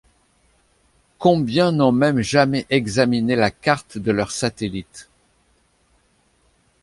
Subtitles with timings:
[1.19, 5.07] Combien n’ont même jamais examiné la carte de leur satellite!